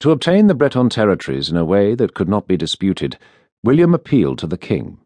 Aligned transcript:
To 0.00 0.12
obtain 0.12 0.46
the 0.46 0.54
Breton 0.54 0.88
territories 0.88 1.50
in 1.50 1.58
a 1.58 1.64
way 1.64 1.94
that 1.94 2.14
could 2.14 2.28
not 2.28 2.48
be 2.48 2.56
disputed, 2.56 3.18
William 3.62 3.92
appealed 3.92 4.38
to 4.38 4.46
the 4.46 4.56
king. 4.56 4.98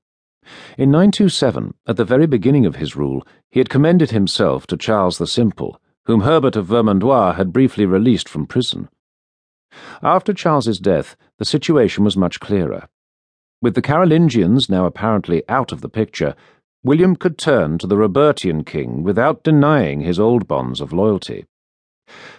In 0.79 0.93
927, 0.93 1.75
at 1.87 1.97
the 1.97 2.05
very 2.05 2.27
beginning 2.27 2.65
of 2.65 2.77
his 2.77 2.95
rule, 2.95 3.27
he 3.51 3.59
had 3.59 3.69
commended 3.69 4.13
himself 4.13 4.69
to 4.69 4.77
Charles 4.77 5.19
the 5.19 5.27
Simple, 5.27 5.81
whom 6.07 6.21
Herbert 6.21 6.55
of 6.55 6.67
Vermandois 6.67 7.35
had 7.35 7.53
briefly 7.53 7.87
released 7.87 8.29
from 8.29 8.47
prison. 8.47 8.89
After 10.01 10.33
Charles's 10.33 10.79
death, 10.79 11.17
the 11.39 11.45
situation 11.45 12.05
was 12.05 12.17
much 12.17 12.39
clearer. 12.39 12.89
With 13.61 13.75
the 13.75 13.83
Carolingians 13.83 14.69
now 14.69 14.85
apparently 14.87 15.43
out 15.49 15.73
of 15.73 15.81
the 15.81 15.89
picture, 15.89 16.37
William 16.85 17.17
could 17.17 17.37
turn 17.37 17.79
to 17.79 17.89
the 17.89 17.97
Robertian 17.97 18.63
king 18.63 19.03
without 19.03 19.43
denying 19.43 20.03
his 20.03 20.21
old 20.21 20.47
bonds 20.47 20.81
of 20.81 20.93
loyalty. 20.93 21.47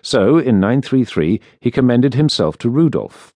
So, 0.01 0.37
in 0.37 0.59
933, 0.59 1.41
he 1.59 1.71
commended 1.71 2.13
himself 2.13 2.57
to 2.59 2.69
Rudolf. 2.69 3.33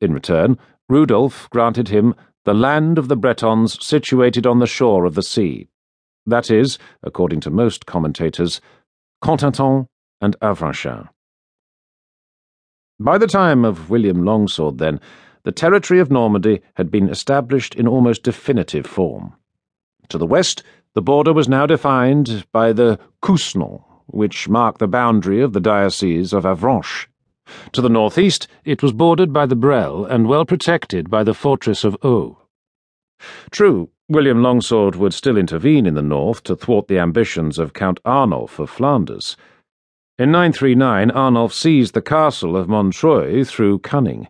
In 0.00 0.12
return, 0.12 0.58
Rudolf 0.88 1.48
granted 1.50 1.88
him 1.88 2.14
the 2.44 2.54
land 2.54 2.98
of 2.98 3.08
the 3.08 3.16
Bretons 3.16 3.84
situated 3.84 4.46
on 4.46 4.58
the 4.58 4.66
shore 4.66 5.04
of 5.04 5.14
the 5.14 5.22
sea. 5.22 5.68
That 6.26 6.50
is, 6.50 6.78
according 7.02 7.40
to 7.40 7.50
most 7.50 7.86
commentators, 7.86 8.60
Cotentin 9.22 9.86
and 10.20 10.36
Avranchin. 10.40 11.08
By 12.98 13.18
the 13.18 13.26
time 13.26 13.64
of 13.64 13.90
William 13.90 14.24
Longsword, 14.24 14.78
then, 14.78 15.00
the 15.44 15.52
territory 15.52 15.98
of 15.98 16.10
Normandy 16.10 16.60
had 16.74 16.90
been 16.90 17.08
established 17.08 17.74
in 17.74 17.88
almost 17.88 18.22
definitive 18.22 18.86
form. 18.86 19.34
To 20.08 20.18
the 20.18 20.26
west, 20.26 20.62
the 20.94 21.02
border 21.02 21.32
was 21.32 21.48
now 21.48 21.66
defined 21.66 22.46
by 22.52 22.72
the 22.72 23.00
Couesnon, 23.22 23.82
which 24.12 24.48
marked 24.48 24.78
the 24.78 24.86
boundary 24.86 25.40
of 25.40 25.52
the 25.52 25.60
diocese 25.60 26.32
of 26.32 26.44
Avranches. 26.44 27.06
To 27.72 27.80
the 27.80 27.88
northeast, 27.88 28.46
it 28.64 28.82
was 28.82 28.92
bordered 28.92 29.32
by 29.32 29.46
the 29.46 29.56
Bresle 29.56 30.04
and 30.06 30.28
well 30.28 30.44
protected 30.44 31.10
by 31.10 31.24
the 31.24 31.34
fortress 31.34 31.84
of 31.84 31.96
Eu. 32.04 32.36
True, 33.50 33.90
William 34.08 34.42
Longsword 34.42 34.96
would 34.96 35.14
still 35.14 35.36
intervene 35.36 35.86
in 35.86 35.94
the 35.94 36.02
north 36.02 36.42
to 36.44 36.56
thwart 36.56 36.88
the 36.88 36.98
ambitions 36.98 37.58
of 37.58 37.72
Count 37.72 37.98
Arnulf 38.04 38.58
of 38.58 38.70
Flanders. 38.70 39.36
In 40.18 40.30
939, 40.30 41.10
Arnulf 41.10 41.52
seized 41.52 41.94
the 41.94 42.02
castle 42.02 42.56
of 42.56 42.68
Montreuil 42.68 43.44
through 43.44 43.78
cunning. 43.78 44.28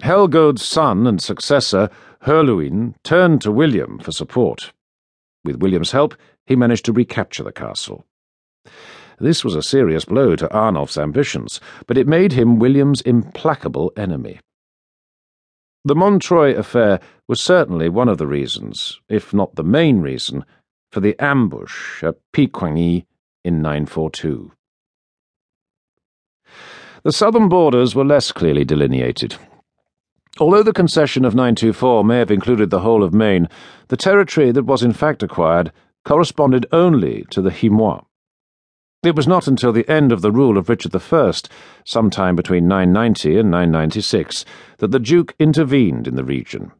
Helgaud's 0.00 0.62
son 0.62 1.06
and 1.06 1.20
successor, 1.20 1.90
Herluin, 2.22 2.94
turned 3.02 3.42
to 3.42 3.50
William 3.50 3.98
for 3.98 4.12
support. 4.12 4.72
With 5.44 5.56
William's 5.56 5.92
help, 5.92 6.14
he 6.46 6.54
managed 6.56 6.84
to 6.84 6.92
recapture 6.92 7.42
the 7.42 7.52
castle. 7.52 8.04
This 9.20 9.44
was 9.44 9.54
a 9.54 9.62
serious 9.62 10.04
blow 10.04 10.36
to 10.36 10.52
Arnulf's 10.52 10.96
ambitions, 10.98 11.60
but 11.86 11.98
it 11.98 12.06
made 12.06 12.32
him 12.32 12.58
William's 12.58 13.00
implacable 13.00 13.92
enemy. 13.96 14.40
The 15.84 15.94
Montreuil 15.94 16.56
affair 16.56 17.00
was 17.26 17.40
certainly 17.40 17.88
one 17.88 18.08
of 18.08 18.18
the 18.18 18.26
reasons, 18.26 19.00
if 19.08 19.32
not 19.32 19.54
the 19.54 19.64
main 19.64 20.00
reason, 20.00 20.44
for 20.92 21.00
the 21.00 21.16
ambush 21.18 22.02
at 22.04 22.16
Picquigny 22.32 23.06
in 23.44 23.62
942. 23.62 24.52
The 27.04 27.12
southern 27.12 27.48
borders 27.48 27.94
were 27.94 28.04
less 28.04 28.32
clearly 28.32 28.64
delineated. 28.64 29.36
Although 30.40 30.62
the 30.62 30.72
concession 30.72 31.24
of 31.24 31.34
924 31.34 32.04
may 32.04 32.18
have 32.18 32.30
included 32.30 32.70
the 32.70 32.80
whole 32.80 33.02
of 33.02 33.14
Maine, 33.14 33.48
the 33.88 33.96
territory 33.96 34.52
that 34.52 34.64
was 34.64 34.82
in 34.82 34.92
fact 34.92 35.22
acquired 35.22 35.72
corresponded 36.04 36.66
only 36.70 37.24
to 37.30 37.42
the 37.42 37.50
Hiémois. 37.50 38.04
It 39.04 39.14
was 39.14 39.28
not 39.28 39.46
until 39.46 39.72
the 39.72 39.88
end 39.88 40.10
of 40.10 40.22
the 40.22 40.32
rule 40.32 40.58
of 40.58 40.68
Richard 40.68 40.92
I, 40.96 41.32
sometime 41.84 42.34
between 42.34 42.66
990 42.66 43.38
and 43.38 43.48
996, 43.48 44.44
that 44.78 44.90
the 44.90 44.98
Duke 44.98 45.36
intervened 45.38 46.08
in 46.08 46.16
the 46.16 46.24
region. 46.24 46.72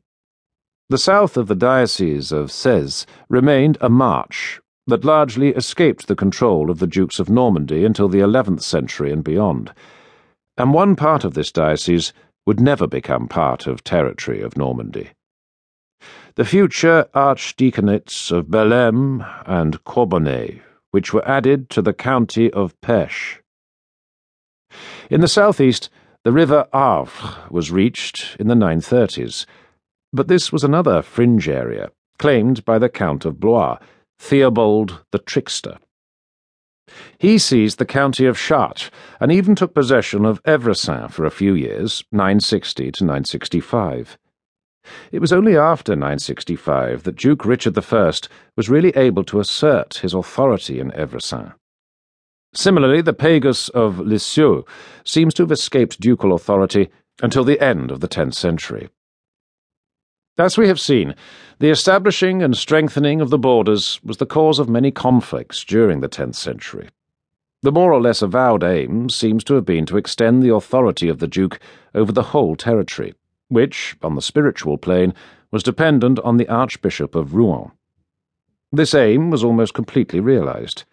The 0.89 0.99
south 0.99 1.37
of 1.37 1.47
the 1.47 1.55
Diocese 1.55 2.33
of 2.33 2.49
Sées 2.49 3.07
remained 3.29 3.79
a 3.81 3.89
march 3.89 4.61
that 4.89 5.05
largely 5.05 5.51
escaped 5.51 6.09
the 6.09 6.17
control 6.17 6.73
of 6.73 6.81
the 6.81 6.89
Dukes 6.89 7.21
of 7.21 7.31
Normandy 7.31 7.85
until 7.85 8.09
the 8.09 8.19
11th 8.19 8.63
century 8.63 9.13
and 9.13 9.23
beyond, 9.23 9.73
and 10.57 10.75
one 10.75 10.97
part 10.97 11.23
of 11.23 11.35
this 11.35 11.53
diocese 11.53 12.13
would 12.47 12.59
never 12.59 12.89
become 12.89 13.29
part 13.29 13.69
of 13.69 13.85
territory 13.85 14.43
of 14.43 14.57
Normandy. 14.57 15.11
The 16.35 16.45
future 16.45 17.07
archdeaconates 17.15 18.33
of 18.33 18.47
Bellême 18.47 19.25
and 19.47 19.85
Corbonnais 19.85 20.63
which 20.91 21.13
were 21.13 21.27
added 21.29 21.71
to 21.71 21.83
the 21.83 21.93
county 21.93 22.51
of 22.53 22.79
Perche. 22.81 23.41
In 25.11 25.21
the 25.21 25.29
southeast, 25.29 25.91
the 26.25 26.33
river 26.33 26.67
Avre 26.73 27.51
was 27.51 27.71
reached 27.71 28.37
in 28.39 28.49
the 28.49 28.55
930s, 28.55 29.47
but 30.13 30.29
this 30.29 30.53
was 30.53 30.65
another 30.65 31.03
fringe 31.03 31.49
area, 31.49 31.91
claimed 32.19 32.65
by 32.65 32.79
the 32.79 32.89
Count 32.89 33.25
of 33.25 33.39
Blois, 33.39 33.79
Theobald 34.19 35.05
the 35.13 35.19
Trickster. 35.19 35.79
He 37.19 37.39
seized 37.39 37.79
the 37.79 37.85
county 37.85 38.27
of 38.27 38.39
Chartres 38.39 38.91
and 39.21 39.31
even 39.31 39.55
took 39.55 39.75
possession 39.75 40.25
of 40.25 40.43
Évrecin 40.45 41.11
for 41.11 41.25
a 41.25 41.31
few 41.31 41.55
years, 41.55 42.03
960 42.13 42.93
to 42.93 43.05
965. 43.05 44.19
It 45.11 45.21
was 45.21 45.33
only 45.33 45.57
after 45.57 45.97
965 45.97 47.05
that 47.05 47.17
Duke 47.17 47.45
Richard 47.45 47.79
I 47.79 48.13
was 48.57 48.69
really 48.69 48.91
able 48.91 49.25
to 49.25 49.41
assert 49.41 49.99
his 49.99 50.13
authority 50.13 50.81
in 50.81 50.91
Évrecin. 50.91 51.55
Similarly, 52.55 53.01
the 53.01 53.13
Pagus 53.13 53.69
of 53.71 53.99
Lisieux 53.99 54.65
seems 55.05 55.35
to 55.35 55.43
have 55.43 55.53
escaped 55.53 56.01
ducal 56.01 56.35
authority 56.35 56.91
until 57.23 57.45
the 57.45 57.61
end 57.61 57.91
of 57.91 58.01
the 58.01 58.09
10th 58.09 58.35
century. 58.35 58.89
As 60.39 60.57
we 60.57 60.69
have 60.69 60.81
seen, 60.81 61.15
the 61.59 61.71
establishing 61.71 62.43
and 62.43 62.57
strengthening 62.57 63.21
of 63.21 63.31
the 63.31 63.39
borders 63.39 64.01
was 64.05 64.19
the 64.19 64.27
cause 64.27 64.59
of 64.59 64.69
many 64.69 64.91
conflicts 64.91 65.65
during 65.65 66.01
the 66.01 66.09
10th 66.09 66.37
century. 66.37 66.89
The 67.63 67.73
more 67.73 67.93
or 67.93 68.01
less 68.01 68.23
avowed 68.23 68.63
aim 68.63 69.11
seems 69.11 69.43
to 69.45 69.55
have 69.55 69.65
been 69.65 69.85
to 69.87 69.97
extend 69.97 70.43
the 70.43 70.55
authority 70.55 71.09
of 71.09 71.19
the 71.19 71.27
Duke 71.27 71.59
over 71.95 72.13
the 72.13 72.31
whole 72.35 72.55
territory 72.55 73.15
which, 73.49 73.97
on 74.03 74.15
the 74.15 74.23
spiritual 74.23 74.79
plane, 74.79 75.15
was 75.51 75.63
dependent 75.63 76.19
on 76.21 76.37
the 76.37 76.49
Archbishop 76.49 77.15
of 77.15 77.35
Rouen. 77.35 77.71
This 78.71 78.95
aim 78.95 79.31
was 79.31 79.43
almost 79.43 79.75
completely 79.75 80.21
realized. 80.21 80.85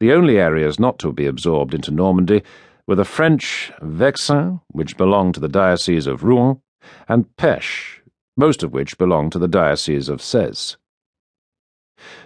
The 0.00 0.12
only 0.12 0.38
areas 0.38 0.78
not 0.78 0.98
to 1.00 1.12
be 1.12 1.26
absorbed 1.26 1.74
into 1.74 1.90
Normandy 1.90 2.42
were 2.86 2.94
the 2.94 3.04
French 3.04 3.72
Vexin, 3.80 4.60
which 4.68 4.96
belonged 4.96 5.34
to 5.34 5.40
the 5.40 5.48
Diocese 5.48 6.06
of 6.06 6.22
Rouen, 6.22 6.60
and 7.08 7.34
Perche, 7.36 8.02
most 8.36 8.62
of 8.62 8.72
which 8.72 8.98
belonged 8.98 9.32
to 9.32 9.38
the 9.38 9.48
Diocese 9.48 10.08
of 10.08 10.20
Sées. 10.20 10.76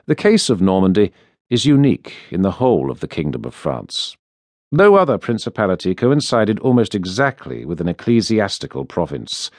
The 0.06 0.15
case 0.15 0.50
of 0.50 0.60
Normandy 0.60 1.12
is 1.48 1.65
unique 1.65 2.15
in 2.31 2.43
the 2.43 2.53
whole 2.53 2.91
of 2.91 3.00
the 3.00 3.09
Kingdom 3.09 3.44
of 3.44 3.54
France. 3.54 4.16
No 4.71 4.97
other 4.97 5.16
principality 5.16 5.94
coincided 5.94 6.59
almost 6.59 6.94
exactly 6.94 7.65
with 7.65 7.81
an 7.81 7.88
ecclesiastical 7.88 8.84
province. 8.84 9.50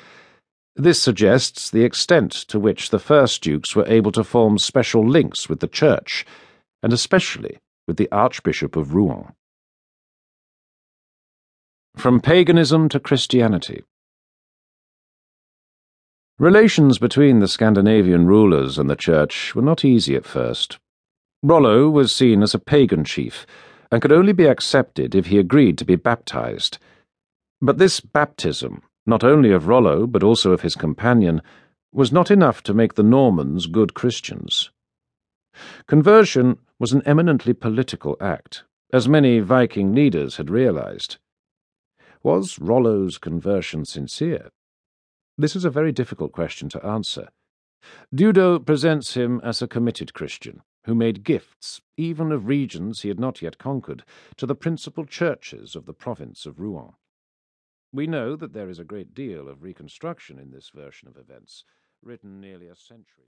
This 0.79 1.01
suggests 1.01 1.69
the 1.69 1.83
extent 1.83 2.31
to 2.47 2.57
which 2.57 2.89
the 2.89 2.99
first 2.99 3.43
dukes 3.43 3.75
were 3.75 3.85
able 3.85 4.13
to 4.13 4.23
form 4.23 4.57
special 4.57 5.05
links 5.05 5.49
with 5.49 5.59
the 5.59 5.67
Church, 5.67 6.25
and 6.81 6.93
especially 6.93 7.57
with 7.85 7.97
the 7.97 8.09
Archbishop 8.13 8.77
of 8.77 8.93
Rouen. 8.93 9.33
From 11.97 12.21
Paganism 12.21 12.87
to 12.87 12.99
Christianity 13.01 13.83
Relations 16.37 16.97
between 16.97 17.39
the 17.39 17.49
Scandinavian 17.49 18.25
rulers 18.25 18.79
and 18.79 18.89
the 18.89 18.95
Church 18.95 19.53
were 19.53 19.61
not 19.61 19.83
easy 19.83 20.15
at 20.15 20.25
first. 20.25 20.79
Rollo 21.43 21.89
was 21.89 22.15
seen 22.15 22.41
as 22.41 22.53
a 22.53 22.59
pagan 22.59 23.03
chief, 23.03 23.45
and 23.91 24.01
could 24.01 24.13
only 24.13 24.31
be 24.31 24.45
accepted 24.45 25.13
if 25.13 25.25
he 25.25 25.39
agreed 25.39 25.77
to 25.79 25.83
be 25.83 25.97
baptized. 25.97 26.77
But 27.61 27.79
this 27.79 27.99
baptism 27.99 28.81
not 29.09 29.23
only 29.23 29.51
of 29.51 29.67
Rollo, 29.67 30.05
but 30.05 30.23
also 30.23 30.51
of 30.51 30.61
his 30.61 30.75
companion, 30.75 31.41
was 31.91 32.11
not 32.11 32.29
enough 32.29 32.61
to 32.63 32.73
make 32.73 32.93
the 32.93 33.03
Normans 33.03 33.65
good 33.65 33.93
Christians. 33.93 34.69
Conversion 35.87 36.59
was 36.77 36.93
an 36.93 37.01
eminently 37.05 37.53
political 37.53 38.15
act, 38.21 38.63
as 38.93 39.09
many 39.09 39.39
Viking 39.39 39.93
leaders 39.93 40.37
had 40.37 40.49
realized. 40.49 41.17
Was 42.21 42.59
Rollo's 42.59 43.17
conversion 43.17 43.83
sincere? 43.85 44.49
This 45.37 45.55
is 45.55 45.65
a 45.65 45.69
very 45.69 45.91
difficult 45.91 46.31
question 46.31 46.69
to 46.69 46.85
answer. 46.85 47.29
Dudo 48.13 48.59
presents 48.63 49.15
him 49.15 49.41
as 49.43 49.61
a 49.61 49.67
committed 49.67 50.13
Christian, 50.13 50.61
who 50.85 50.93
made 50.93 51.23
gifts, 51.23 51.81
even 51.97 52.31
of 52.31 52.47
regions 52.47 53.01
he 53.01 53.07
had 53.07 53.19
not 53.19 53.41
yet 53.41 53.57
conquered, 53.57 54.03
to 54.37 54.45
the 54.45 54.55
principal 54.55 55.05
churches 55.05 55.75
of 55.75 55.85
the 55.85 55.93
province 55.93 56.45
of 56.45 56.59
Rouen. 56.59 56.93
We 57.91 58.05
know 58.05 58.35
that 58.35 58.53
there 58.53 58.69
is 58.69 58.77
a 58.77 58.83
great 58.83 59.15
deal 59.15 59.49
of 59.49 59.63
reconstruction 59.63 60.37
in 60.37 60.51
this 60.51 60.69
version 60.69 61.07
of 61.07 61.17
events, 61.17 61.63
written 62.03 62.39
nearly 62.39 62.67
a 62.67 62.75
century. 62.75 63.15